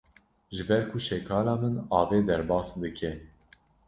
Ji 0.55 0.63
ber 0.69 0.81
ku 0.91 0.97
şekala 1.09 1.53
min 1.61 1.75
avê 1.99 2.19
derbas 2.27 2.69
dike. 2.81 3.11